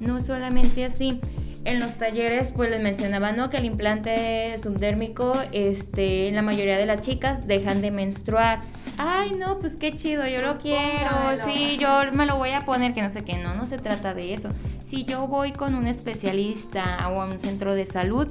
No 0.00 0.20
solamente 0.20 0.84
así. 0.84 1.20
En 1.64 1.78
los 1.78 1.94
talleres, 1.94 2.52
pues 2.52 2.70
les 2.70 2.82
mencionaba, 2.82 3.30
¿no? 3.32 3.48
Que 3.48 3.58
el 3.58 3.64
implante 3.64 4.56
subdérmico, 4.60 5.34
este, 5.52 6.30
la 6.32 6.42
mayoría 6.42 6.76
de 6.76 6.86
las 6.86 7.02
chicas 7.02 7.46
dejan 7.46 7.82
de 7.82 7.92
menstruar. 7.92 8.58
Ay, 8.98 9.32
no, 9.38 9.58
pues 9.60 9.76
qué 9.76 9.94
chido, 9.94 10.26
yo 10.26 10.42
lo 10.42 10.58
quiero, 10.58 11.08
póngamelo. 11.08 11.44
sí, 11.44 11.76
yo 11.78 12.00
me 12.12 12.26
lo 12.26 12.36
voy 12.36 12.50
a 12.50 12.62
poner, 12.62 12.94
que 12.94 13.02
no 13.02 13.10
sé 13.10 13.22
qué, 13.24 13.34
no, 13.38 13.54
no 13.54 13.64
se 13.64 13.78
trata 13.78 14.12
de 14.12 14.34
eso. 14.34 14.50
Si 14.84 15.04
yo 15.04 15.28
voy 15.28 15.52
con 15.52 15.76
un 15.76 15.86
especialista 15.86 17.08
o 17.08 17.22
a 17.22 17.26
un 17.26 17.38
centro 17.38 17.74
de 17.74 17.86
salud, 17.86 18.26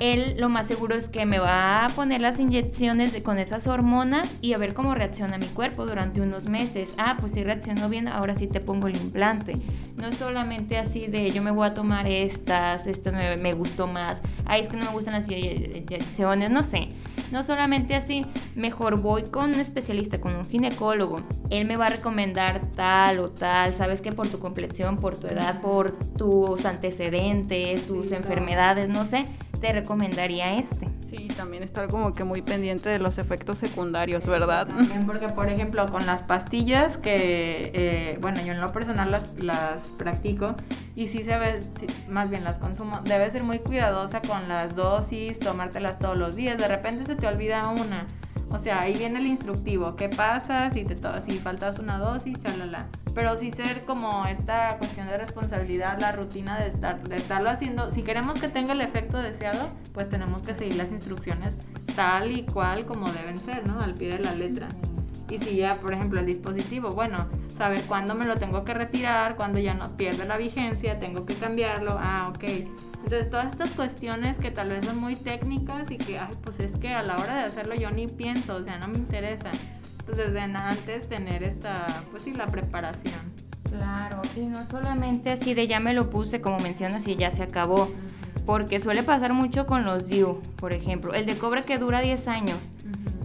él 0.00 0.34
lo 0.38 0.48
más 0.48 0.66
seguro 0.66 0.96
es 0.96 1.06
que 1.08 1.24
me 1.24 1.38
va 1.38 1.84
a 1.86 1.88
poner 1.90 2.20
las 2.20 2.40
inyecciones 2.40 3.12
de- 3.12 3.22
con 3.22 3.38
esas 3.38 3.66
hormonas 3.68 4.36
y 4.40 4.52
a 4.52 4.58
ver 4.58 4.74
cómo 4.74 4.92
reacciona 4.94 5.38
mi 5.38 5.46
cuerpo 5.46 5.86
durante 5.86 6.20
unos 6.20 6.48
meses. 6.48 6.94
Ah, 6.98 7.16
pues 7.20 7.32
si 7.32 7.44
reaccionó 7.44 7.88
bien, 7.88 8.08
ahora 8.08 8.34
sí 8.34 8.48
te 8.48 8.58
pongo 8.60 8.88
el 8.88 8.96
implante. 8.96 9.54
No 10.04 10.10
es 10.10 10.18
solamente 10.18 10.76
así 10.76 11.06
de 11.06 11.30
yo 11.30 11.42
me 11.42 11.50
voy 11.50 11.66
a 11.66 11.72
tomar 11.72 12.06
estas, 12.06 12.86
esto 12.86 13.10
me, 13.10 13.38
me 13.38 13.54
gustó 13.54 13.86
más. 13.86 14.20
Ay, 14.44 14.60
es 14.60 14.68
que 14.68 14.76
no 14.76 14.84
me 14.84 14.90
gustan 14.90 15.14
las 15.14 15.26
inyecciones, 15.30 16.50
no 16.50 16.62
sé. 16.62 16.90
No 17.32 17.42
solamente 17.42 17.94
así, 17.94 18.26
mejor 18.54 19.00
voy 19.00 19.22
con 19.22 19.54
un 19.54 19.60
especialista, 19.60 20.20
con 20.20 20.36
un 20.36 20.44
ginecólogo. 20.44 21.22
Él 21.48 21.66
me 21.66 21.76
va 21.76 21.86
a 21.86 21.88
recomendar 21.88 22.60
tal 22.76 23.18
o 23.18 23.30
tal, 23.30 23.74
sabes 23.74 24.02
que 24.02 24.12
por 24.12 24.28
tu 24.28 24.38
complexión, 24.38 24.98
por 24.98 25.16
tu 25.16 25.26
edad, 25.26 25.62
por 25.62 25.98
tus 26.18 26.66
antecedentes, 26.66 27.86
tus 27.86 28.10
Sí, 28.10 28.14
enfermedades, 28.14 28.90
no 28.90 29.06
sé, 29.06 29.24
te 29.58 29.72
recomendaría 29.72 30.58
este. 30.58 30.86
Sí, 31.16 31.28
también 31.28 31.62
estar 31.62 31.88
como 31.88 32.12
que 32.12 32.24
muy 32.24 32.42
pendiente 32.42 32.88
de 32.88 32.98
los 32.98 33.18
efectos 33.18 33.58
secundarios, 33.58 34.26
¿verdad? 34.26 34.66
También 34.66 35.06
porque, 35.06 35.28
por 35.28 35.48
ejemplo, 35.48 35.86
con 35.86 36.06
las 36.06 36.22
pastillas 36.22 36.96
que, 36.96 37.70
eh, 37.74 38.18
bueno, 38.20 38.40
yo 38.44 38.52
en 38.52 38.60
lo 38.60 38.72
personal 38.72 39.10
las, 39.10 39.34
las 39.38 39.82
practico 39.98 40.54
y 40.96 41.08
sí 41.08 41.22
se 41.22 41.36
ve, 41.38 41.60
más 42.08 42.30
bien 42.30 42.42
las 42.42 42.58
consumo, 42.58 42.98
debes 43.04 43.32
ser 43.32 43.44
muy 43.44 43.60
cuidadosa 43.60 44.22
con 44.22 44.48
las 44.48 44.74
dosis, 44.74 45.38
tomártelas 45.38 45.98
todos 45.98 46.16
los 46.16 46.34
días, 46.34 46.58
de 46.58 46.68
repente 46.68 47.04
se 47.04 47.14
te 47.14 47.26
olvida 47.26 47.68
una. 47.68 48.06
O 48.50 48.58
sea, 48.58 48.80
ahí 48.80 48.96
viene 48.96 49.18
el 49.18 49.26
instructivo, 49.26 49.96
¿qué 49.96 50.08
pasa 50.08 50.70
si 50.70 50.84
te 50.84 50.96
si 51.24 51.38
faltas 51.38 51.78
una 51.78 51.98
dosis, 51.98 52.38
chalala? 52.40 52.86
Pero 53.14 53.36
sí 53.36 53.52
ser 53.52 53.84
como 53.84 54.24
esta 54.26 54.76
cuestión 54.78 55.06
de 55.06 55.16
responsabilidad, 55.16 55.98
la 56.00 56.12
rutina 56.12 56.58
de 56.58 56.68
estar 56.68 57.00
de 57.02 57.16
estarlo 57.16 57.50
haciendo, 57.50 57.90
si 57.92 58.02
queremos 58.02 58.40
que 58.40 58.48
tenga 58.48 58.72
el 58.72 58.80
efecto 58.80 59.18
deseado, 59.18 59.68
pues 59.92 60.08
tenemos 60.08 60.42
que 60.42 60.54
seguir 60.54 60.76
las 60.76 60.90
instrucciones 60.90 61.54
tal 61.94 62.32
y 62.32 62.44
cual 62.44 62.86
como 62.86 63.10
deben 63.10 63.38
ser, 63.38 63.66
¿no? 63.66 63.80
Al 63.80 63.94
pie 63.94 64.08
de 64.10 64.18
la 64.18 64.34
letra. 64.34 64.68
Y 65.30 65.38
si 65.38 65.56
ya, 65.56 65.74
por 65.74 65.92
ejemplo, 65.92 66.20
el 66.20 66.26
dispositivo, 66.26 66.90
bueno, 66.90 67.26
saber 67.56 67.82
cuándo 67.82 68.14
me 68.14 68.26
lo 68.26 68.36
tengo 68.36 68.64
que 68.64 68.74
retirar, 68.74 69.36
cuándo 69.36 69.58
ya 69.58 69.74
no 69.74 69.96
pierde 69.96 70.26
la 70.26 70.36
vigencia, 70.36 70.98
tengo 70.98 71.24
que 71.24 71.34
cambiarlo, 71.34 71.96
ah, 71.98 72.30
ok. 72.34 72.44
Entonces, 72.44 73.30
todas 73.30 73.50
estas 73.50 73.70
cuestiones 73.70 74.38
que 74.38 74.50
tal 74.50 74.68
vez 74.68 74.84
son 74.84 74.98
muy 74.98 75.16
técnicas 75.16 75.90
y 75.90 75.96
que, 75.96 76.18
ay, 76.18 76.32
pues 76.42 76.60
es 76.60 76.76
que 76.76 76.92
a 76.92 77.02
la 77.02 77.16
hora 77.16 77.36
de 77.36 77.44
hacerlo 77.44 77.74
yo 77.74 77.90
ni 77.90 78.06
pienso, 78.06 78.56
o 78.56 78.64
sea, 78.64 78.78
no 78.78 78.88
me 78.88 78.98
interesa. 78.98 79.50
Pues 80.04 80.18
desde 80.18 80.40
antes 80.40 81.08
tener 81.08 81.42
esta, 81.42 81.86
pues 82.10 82.22
sí, 82.24 82.32
la 82.32 82.46
preparación. 82.46 83.20
Claro, 83.70 84.22
y 84.36 84.40
no 84.40 84.64
solamente 84.66 85.32
así 85.32 85.54
de 85.54 85.66
ya 85.66 85.80
me 85.80 85.94
lo 85.94 86.10
puse, 86.10 86.40
como 86.40 86.58
mencionas, 86.58 87.08
y 87.08 87.16
ya 87.16 87.30
se 87.30 87.42
acabó. 87.42 87.90
Porque 88.46 88.78
suele 88.78 89.02
pasar 89.02 89.32
mucho 89.32 89.66
con 89.66 89.84
los 89.84 90.06
DIU, 90.06 90.40
por 90.56 90.72
ejemplo. 90.72 91.14
El 91.14 91.24
de 91.24 91.38
cobre 91.38 91.64
que 91.64 91.78
dura 91.78 92.00
10 92.00 92.28
años. 92.28 92.58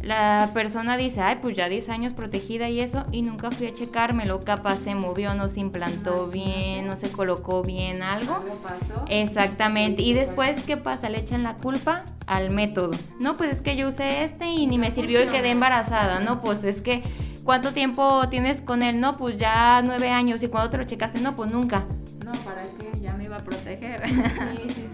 La 0.10 0.50
persona 0.56 0.98
dice, 0.98 1.22
ay, 1.22 1.38
pues 1.40 1.56
ya 1.56 1.70
10 1.70 1.88
años 1.90 2.14
protegida 2.14 2.68
y 2.68 2.80
eso, 2.80 3.06
y 3.12 3.22
nunca 3.22 3.52
fui 3.52 3.68
a 3.68 3.74
checármelo. 3.76 4.40
Capaz 4.40 4.78
se 4.78 4.96
movió, 4.96 5.36
no 5.36 5.50
se 5.50 5.60
implantó 5.60 6.26
bien, 6.30 6.88
no 6.88 6.96
se 6.96 7.12
colocó 7.12 7.62
bien 7.62 8.02
algo. 8.02 8.38
¿Algo 8.38 8.50
pasó? 8.64 9.06
Exactamente. 9.08 10.02
Y 10.02 10.16
después, 10.16 10.64
¿qué 10.64 10.78
pasa? 10.78 11.10
Le 11.10 11.20
echan 11.20 11.44
la 11.44 11.58
culpa 11.58 12.06
al 12.26 12.50
método. 12.50 12.90
No, 13.20 13.38
pues 13.38 13.52
es 13.52 13.62
que 13.62 13.76
yo 13.76 13.90
usé 13.90 14.24
este 14.24 14.48
y 14.48 14.66
ni 14.66 14.80
me 14.80 14.90
sirvió 14.90 15.24
y 15.24 15.28
quedé 15.28 15.52
embarazada. 15.52 16.20
No, 16.22 16.42
pues 16.42 16.64
es 16.64 16.82
que, 16.82 17.04
¿cuánto 17.44 17.72
tiempo 17.72 18.28
tienes 18.32 18.62
con 18.62 18.82
él? 18.82 19.00
No, 19.00 19.16
pues 19.16 19.38
ya 19.38 19.84
nueve 19.84 20.10
años. 20.10 20.42
¿Y 20.42 20.48
cuándo 20.48 20.72
te 20.72 20.78
lo 20.80 20.86
checaste? 20.86 21.20
No, 21.20 21.36
pues 21.36 21.52
nunca. 21.52 21.86
No, 22.26 22.32
¿para 22.32 22.64
qué? 22.64 23.00
Ya 23.00 23.14
me 23.14 23.26
iba 23.26 23.36
a 23.36 23.44
proteger. 23.44 24.02
Sí, 24.10 24.74
sí. 24.74 24.89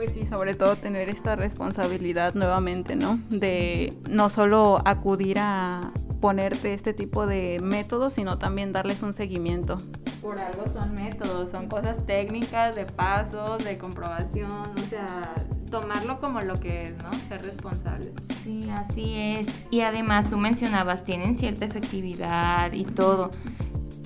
Pues 0.00 0.14
sí, 0.14 0.24
sobre 0.24 0.54
todo 0.54 0.76
tener 0.76 1.10
esta 1.10 1.36
responsabilidad 1.36 2.32
nuevamente, 2.32 2.96
¿no? 2.96 3.20
De 3.28 3.92
no 4.08 4.30
solo 4.30 4.80
acudir 4.86 5.38
a 5.38 5.92
ponerte 6.22 6.72
este 6.72 6.94
tipo 6.94 7.26
de 7.26 7.60
métodos, 7.60 8.14
sino 8.14 8.38
también 8.38 8.72
darles 8.72 9.02
un 9.02 9.12
seguimiento. 9.12 9.76
Por 10.22 10.38
algo 10.38 10.66
son 10.68 10.94
métodos, 10.94 11.50
son 11.50 11.68
cosas 11.68 12.06
técnicas, 12.06 12.76
de 12.76 12.86
pasos, 12.86 13.62
de 13.62 13.76
comprobación, 13.76 14.50
o 14.50 14.88
sea, 14.88 15.34
tomarlo 15.70 16.18
como 16.18 16.40
lo 16.40 16.58
que 16.58 16.84
es, 16.84 16.96
¿no? 16.96 17.12
Ser 17.28 17.42
responsables. 17.42 18.12
Sí, 18.42 18.70
así 18.70 19.16
es. 19.16 19.48
Y 19.70 19.82
además 19.82 20.30
tú 20.30 20.38
mencionabas, 20.38 21.04
tienen 21.04 21.36
cierta 21.36 21.66
efectividad 21.66 22.72
y 22.72 22.86
todo. 22.86 23.32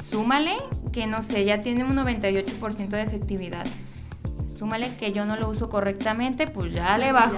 Súmale 0.03 0.57
que 0.93 1.07
no 1.07 1.23
sé, 1.23 1.45
ya 1.45 1.61
tiene 1.61 1.85
un 1.85 1.95
98% 1.95 2.89
de 2.89 3.03
efectividad. 3.03 3.65
Súmale 4.57 4.95
que 4.97 5.11
yo 5.13 5.25
no 5.25 5.37
lo 5.37 5.49
uso 5.49 5.69
correctamente, 5.69 6.47
pues 6.47 6.73
ya 6.73 6.97
le 6.97 7.07
Ya 7.07 7.13
bajó. 7.13 7.33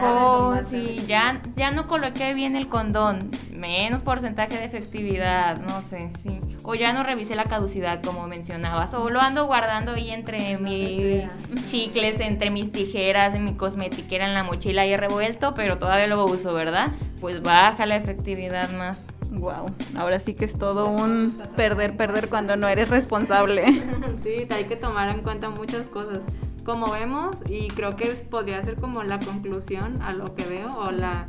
le 0.54 0.60
tomaste 0.60 0.84
Sí, 0.98 1.06
ya, 1.06 1.40
ya 1.56 1.70
no 1.70 1.86
coloqué 1.86 2.34
bien 2.34 2.56
el 2.56 2.68
condón. 2.68 3.30
Menos 3.54 4.02
porcentaje 4.02 4.58
de 4.58 4.64
efectividad, 4.66 5.58
no 5.60 5.82
sé, 5.88 6.10
sí. 6.22 6.40
O 6.62 6.74
ya 6.74 6.92
no 6.92 7.02
revisé 7.02 7.34
la 7.34 7.44
caducidad, 7.44 8.02
como 8.02 8.26
mencionabas. 8.26 8.92
O 8.94 9.08
lo 9.08 9.20
ando 9.20 9.46
guardando 9.46 9.92
ahí 9.92 10.10
entre 10.10 10.58
mis 10.58 11.24
chicles, 11.64 12.20
entre 12.20 12.50
mis 12.50 12.70
tijeras, 12.70 13.34
en 13.34 13.44
mi 13.46 13.54
cosmetiquera, 13.54 14.26
en 14.26 14.34
la 14.34 14.42
mochila 14.42 14.82
ahí 14.82 14.94
revuelto, 14.96 15.54
pero 15.54 15.78
todavía 15.78 16.06
lo 16.08 16.24
uso, 16.26 16.52
¿verdad? 16.52 16.90
Pues 17.20 17.40
baja 17.42 17.86
la 17.86 17.96
efectividad 17.96 18.70
más. 18.72 19.06
Wow, 19.30 19.66
ahora 19.98 20.20
sí 20.20 20.34
que 20.34 20.44
es 20.44 20.56
todo 20.58 20.86
un 20.88 21.36
perder, 21.56 21.96
perder 21.96 22.28
cuando 22.28 22.56
no 22.56 22.68
eres 22.68 22.88
responsable. 22.88 23.64
Sí, 24.22 24.44
hay 24.50 24.64
que 24.64 24.74
tomar 24.76 25.08
en 25.10 25.22
cuenta 25.22 25.50
muchas 25.50 25.86
cosas. 25.86 26.20
Como 26.66 26.90
vemos, 26.90 27.36
y 27.48 27.68
creo 27.68 27.94
que 27.96 28.06
podría 28.28 28.62
ser 28.62 28.74
como 28.74 29.04
la 29.04 29.20
conclusión 29.20 30.02
a 30.02 30.12
lo 30.12 30.34
que 30.34 30.44
veo 30.44 30.66
o 30.76 30.90
la 30.90 31.26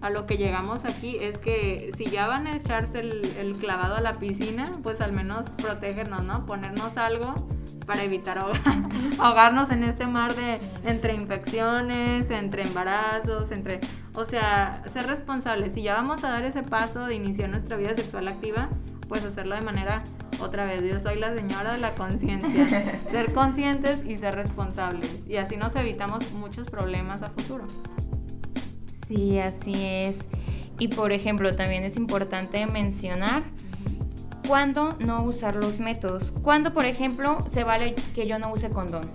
a 0.00 0.08
lo 0.08 0.24
que 0.24 0.38
llegamos 0.38 0.86
aquí 0.86 1.18
es 1.20 1.36
que 1.36 1.92
si 1.98 2.06
ya 2.06 2.26
van 2.26 2.46
a 2.46 2.56
echarse 2.56 3.00
el, 3.00 3.54
clavado 3.60 3.96
a 3.96 4.00
la 4.00 4.14
piscina, 4.14 4.72
pues 4.82 5.02
al 5.02 5.12
menos 5.12 5.50
protegernos, 5.62 6.24
¿no? 6.24 6.46
Ponernos 6.46 6.96
algo 6.96 7.34
para 7.84 8.02
evitar 8.04 8.38
ahogar- 8.38 8.88
ahogarnos 9.18 9.70
en 9.70 9.84
este 9.84 10.06
mar 10.06 10.34
de 10.34 10.56
entre 10.84 11.12
infecciones, 11.14 12.30
entre 12.30 12.62
embarazos, 12.62 13.50
entre, 13.50 13.80
o 14.14 14.24
sea, 14.24 14.82
ser 14.90 15.06
responsables. 15.06 15.74
Si 15.74 15.82
ya 15.82 15.92
vamos 15.92 16.24
a 16.24 16.30
dar 16.30 16.44
ese 16.44 16.62
paso 16.62 17.04
de 17.04 17.16
iniciar 17.16 17.50
nuestra 17.50 17.76
vida 17.76 17.94
sexual 17.94 18.26
activa, 18.28 18.70
pues 19.10 19.24
hacerlo 19.24 19.56
de 19.56 19.62
manera 19.62 20.04
otra 20.40 20.64
vez. 20.64 20.84
Yo 20.84 21.00
soy 21.00 21.18
la 21.18 21.34
señora 21.34 21.72
de 21.72 21.78
la 21.78 21.96
conciencia. 21.96 22.98
ser 22.98 23.34
conscientes 23.34 24.06
y 24.06 24.16
ser 24.16 24.36
responsables. 24.36 25.26
Y 25.28 25.36
así 25.36 25.56
nos 25.56 25.74
evitamos 25.74 26.32
muchos 26.32 26.70
problemas 26.70 27.20
a 27.22 27.30
futuro. 27.30 27.66
Sí, 29.08 29.40
así 29.40 29.74
es. 29.84 30.20
Y 30.78 30.88
por 30.88 31.10
ejemplo, 31.10 31.54
también 31.56 31.82
es 31.82 31.96
importante 31.96 32.64
mencionar 32.66 33.42
¿cuándo 34.46 34.96
no 35.00 35.24
usar 35.24 35.56
los 35.56 35.80
métodos? 35.80 36.30
¿Cuándo, 36.42 36.72
por 36.72 36.84
ejemplo, 36.84 37.38
se 37.50 37.64
vale 37.64 37.96
que 38.14 38.28
yo 38.28 38.38
no 38.38 38.52
use 38.52 38.70
condón? 38.70 39.10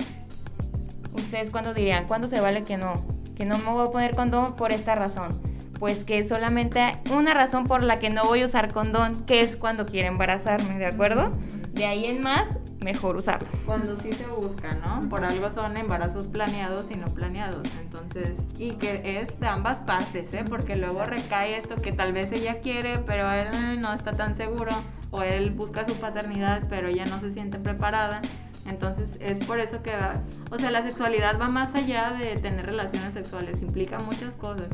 ¿Ustedes 1.13 1.51
cuándo 1.51 1.73
dirían? 1.73 2.05
¿Cuándo 2.05 2.27
se 2.27 2.41
vale 2.41 2.65
que 2.65 2.75
no? 2.75 2.95
Que 3.37 3.45
no 3.45 3.57
me 3.59 3.71
voy 3.71 3.87
a 3.87 3.91
poner 3.91 4.13
condón 4.13 4.57
por 4.57 4.73
esta 4.73 4.93
razón. 4.95 5.54
Pues 5.79 6.03
que 6.03 6.25
solamente 6.27 6.99
una 7.13 7.33
razón 7.33 7.65
por 7.65 7.83
la 7.83 7.97
que 7.97 8.09
no 8.09 8.23
voy 8.23 8.43
a 8.43 8.45
usar 8.45 8.73
condón, 8.73 9.25
que 9.25 9.41
es 9.41 9.55
cuando 9.55 9.85
quiero 9.85 10.07
embarazarme, 10.07 10.79
¿de 10.79 10.85
acuerdo? 10.85 11.31
De 11.73 11.85
ahí 11.85 12.05
en 12.05 12.23
más, 12.23 12.57
mejor 12.79 13.17
usarlo. 13.17 13.49
Cuando 13.65 13.99
sí 13.99 14.13
se 14.13 14.25
busca, 14.27 14.71
¿no? 14.73 15.09
Por 15.09 15.25
algo 15.25 15.51
son 15.51 15.75
embarazos 15.75 16.27
planeados 16.27 16.89
y 16.91 16.95
no 16.95 17.07
planeados. 17.07 17.67
Entonces, 17.81 18.31
y 18.57 18.71
que 18.73 19.19
es 19.19 19.37
de 19.39 19.47
ambas 19.47 19.81
partes, 19.81 20.33
¿eh? 20.33 20.45
Porque 20.47 20.77
luego 20.77 21.03
recae 21.03 21.57
esto 21.57 21.75
que 21.75 21.91
tal 21.91 22.13
vez 22.13 22.31
ella 22.31 22.61
quiere, 22.61 22.99
pero 22.99 23.29
él 23.29 23.81
no 23.81 23.93
está 23.93 24.13
tan 24.13 24.37
seguro. 24.37 24.71
O 25.11 25.23
él 25.23 25.51
busca 25.51 25.85
su 25.85 25.95
paternidad, 25.95 26.63
pero 26.69 26.87
ella 26.87 27.05
no 27.05 27.19
se 27.19 27.31
siente 27.31 27.59
preparada. 27.59 28.21
Entonces 28.67 29.09
es 29.19 29.45
por 29.45 29.59
eso 29.59 29.83
que, 29.83 29.91
va, 29.91 30.15
o 30.49 30.57
sea, 30.57 30.71
la 30.71 30.81
sexualidad 30.81 31.39
va 31.39 31.49
más 31.49 31.75
allá 31.75 32.15
de 32.19 32.35
tener 32.35 32.65
relaciones 32.65 33.13
sexuales, 33.13 33.61
implica 33.61 33.99
muchas 33.99 34.35
cosas. 34.35 34.69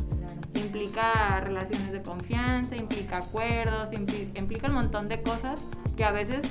Implica 0.72 1.42
relaciones 1.42 1.92
de 1.92 2.02
confianza, 2.02 2.78
implica 2.78 3.18
acuerdos, 3.18 3.92
implica, 3.92 4.40
implica 4.40 4.68
un 4.68 4.76
montón 4.76 5.10
de 5.10 5.22
cosas 5.22 5.68
que 5.98 6.06
a 6.06 6.14
veces 6.14 6.50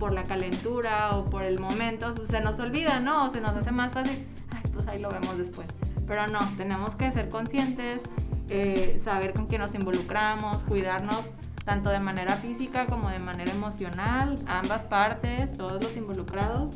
por 0.00 0.12
la 0.12 0.24
calentura 0.24 1.12
o 1.12 1.26
por 1.26 1.44
el 1.44 1.60
momento 1.60 2.12
se 2.28 2.40
nos 2.40 2.58
olvida, 2.58 2.98
¿no? 2.98 3.26
O 3.26 3.30
se 3.30 3.40
nos 3.40 3.54
hace 3.54 3.70
más 3.70 3.92
fácil, 3.92 4.26
ay, 4.50 4.62
pues 4.74 4.88
ahí 4.88 5.00
lo 5.00 5.10
vemos 5.10 5.38
después. 5.38 5.68
Pero 6.08 6.26
no, 6.26 6.40
tenemos 6.56 6.96
que 6.96 7.12
ser 7.12 7.28
conscientes, 7.28 8.00
eh, 8.48 9.00
saber 9.04 9.32
con 9.32 9.46
quién 9.46 9.60
nos 9.60 9.76
involucramos, 9.76 10.64
cuidarnos 10.64 11.20
tanto 11.64 11.90
de 11.90 12.00
manera 12.00 12.34
física 12.34 12.86
como 12.86 13.10
de 13.10 13.20
manera 13.20 13.52
emocional, 13.52 14.40
ambas 14.48 14.82
partes, 14.86 15.56
todos 15.56 15.80
los 15.80 15.96
involucrados, 15.96 16.74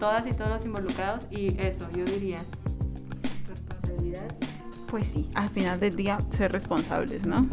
todas 0.00 0.26
y 0.26 0.32
todos 0.32 0.50
los 0.50 0.64
involucrados 0.64 1.28
y 1.30 1.56
eso, 1.62 1.88
yo 1.92 2.04
diría, 2.04 2.40
responsabilidad. 3.46 4.34
Pues 4.94 5.08
sí, 5.08 5.28
al 5.34 5.48
final 5.48 5.80
del 5.80 5.96
día 5.96 6.18
ser 6.30 6.52
responsables, 6.52 7.26
¿no? 7.26 7.48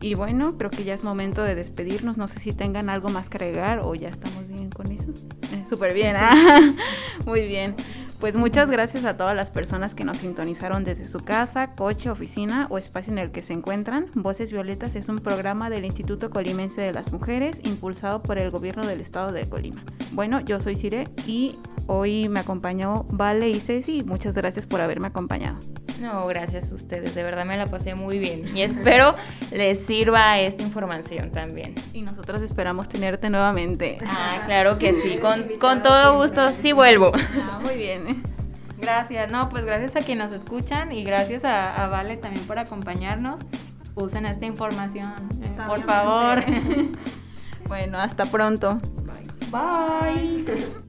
Y 0.00 0.14
bueno, 0.14 0.56
creo 0.56 0.70
que 0.70 0.84
ya 0.84 0.94
es 0.94 1.02
momento 1.02 1.42
de 1.42 1.56
despedirnos. 1.56 2.16
No 2.16 2.28
sé 2.28 2.38
si 2.38 2.52
tengan 2.52 2.88
algo 2.90 3.08
más 3.08 3.28
que 3.28 3.38
agregar 3.38 3.80
o 3.80 3.92
ya 3.96 4.08
estamos 4.10 4.46
bien 4.46 4.70
con 4.70 4.86
eso. 4.86 5.10
Eh, 5.50 5.64
Súper 5.68 5.92
bien, 5.94 6.14
¿ah? 6.16 6.60
Muy 7.26 7.48
bien. 7.48 7.74
Pues 8.20 8.36
muchas 8.36 8.70
gracias 8.70 9.04
a 9.04 9.16
todas 9.16 9.34
las 9.34 9.50
personas 9.50 9.96
que 9.96 10.04
nos 10.04 10.18
sintonizaron 10.18 10.84
desde 10.84 11.08
su 11.08 11.18
casa, 11.18 11.74
coche, 11.74 12.08
oficina 12.08 12.68
o 12.70 12.78
espacio 12.78 13.12
en 13.12 13.18
el 13.18 13.32
que 13.32 13.42
se 13.42 13.52
encuentran. 13.52 14.06
Voces 14.14 14.52
Violetas 14.52 14.94
es 14.94 15.08
un 15.08 15.18
programa 15.18 15.70
del 15.70 15.84
Instituto 15.84 16.30
Colimense 16.30 16.80
de 16.80 16.92
las 16.92 17.10
Mujeres 17.10 17.58
impulsado 17.64 18.22
por 18.22 18.38
el 18.38 18.52
gobierno 18.52 18.86
del 18.86 19.00
estado 19.00 19.32
de 19.32 19.48
Colima. 19.48 19.82
Bueno, 20.12 20.38
yo 20.38 20.60
soy 20.60 20.76
Cire 20.76 21.08
y 21.26 21.56
hoy 21.88 22.28
me 22.28 22.38
acompañó 22.38 23.06
Vale 23.10 23.48
y 23.48 23.58
Ceci. 23.58 24.04
Muchas 24.04 24.34
gracias 24.34 24.66
por 24.66 24.80
haberme 24.80 25.08
acompañado. 25.08 25.58
No, 26.04 26.26
gracias 26.26 26.70
a 26.70 26.74
ustedes, 26.74 27.14
de 27.14 27.22
verdad 27.22 27.46
me 27.46 27.56
la 27.56 27.66
pasé 27.66 27.94
muy 27.94 28.18
bien 28.18 28.54
y 28.54 28.60
espero 28.60 29.14
les 29.52 29.86
sirva 29.86 30.38
esta 30.38 30.62
información 30.62 31.30
también. 31.30 31.74
Y 31.94 32.02
nosotros 32.02 32.42
esperamos 32.42 32.90
tenerte 32.90 33.30
nuevamente. 33.30 33.96
Ah, 34.06 34.42
claro 34.44 34.78
que 34.78 34.92
sí, 34.92 35.16
con, 35.16 35.44
con 35.58 35.82
todo 35.82 36.20
gusto, 36.20 36.50
sí 36.50 36.72
vuelvo. 36.72 37.10
Ah, 37.40 37.58
muy 37.62 37.76
bien. 37.76 38.22
Gracias, 38.76 39.32
no, 39.32 39.48
pues 39.48 39.64
gracias 39.64 39.96
a 39.96 40.00
quienes 40.00 40.26
nos 40.26 40.34
escuchan 40.34 40.92
y 40.92 41.04
gracias 41.04 41.42
a, 41.42 41.82
a 41.82 41.88
Vale 41.88 42.18
también 42.18 42.46
por 42.46 42.58
acompañarnos. 42.58 43.36
Usen 43.94 44.26
esta 44.26 44.44
información, 44.44 45.10
eh, 45.42 45.56
por 45.66 45.84
favor. 45.84 46.44
bueno, 47.66 47.96
hasta 47.96 48.26
pronto. 48.26 48.78
Bye. 49.50 50.84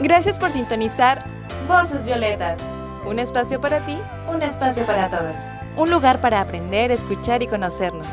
Gracias 0.00 0.38
por 0.38 0.50
sintonizar 0.50 1.24
Voces 1.66 2.04
Violetas. 2.04 2.58
Un 3.06 3.18
espacio 3.18 3.60
para 3.62 3.84
ti, 3.86 3.98
un 4.28 4.42
espacio 4.42 4.84
para 4.84 5.08
todas. 5.08 5.50
Un 5.74 5.90
lugar 5.90 6.20
para 6.20 6.40
aprender, 6.40 6.90
escuchar 6.90 7.42
y 7.42 7.46
conocernos. 7.46 8.06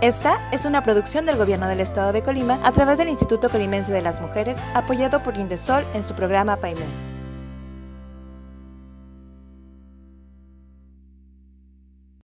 Esta 0.00 0.38
es 0.50 0.64
una 0.64 0.82
producción 0.82 1.26
del 1.26 1.36
Gobierno 1.36 1.68
del 1.68 1.80
Estado 1.80 2.12
de 2.12 2.22
Colima 2.22 2.58
a 2.64 2.72
través 2.72 2.96
del 2.96 3.10
Instituto 3.10 3.50
Colimense 3.50 3.92
de 3.92 4.00
las 4.00 4.22
Mujeres, 4.22 4.56
apoyado 4.72 5.22
por 5.22 5.36
Indesol 5.36 5.84
en 5.92 6.02
su 6.02 6.14
programa 6.14 6.56
PAIME. 6.56 7.13